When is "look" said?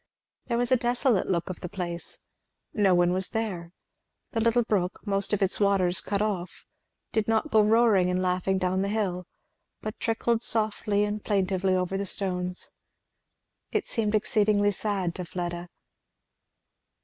1.29-1.47